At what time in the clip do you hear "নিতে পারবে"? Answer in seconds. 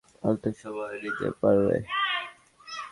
1.03-1.77